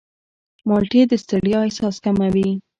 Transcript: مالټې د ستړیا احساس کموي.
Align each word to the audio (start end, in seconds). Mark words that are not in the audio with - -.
مالټې 0.67 1.01
د 1.07 1.13
ستړیا 1.23 1.59
احساس 1.65 1.95
کموي. 2.03 2.49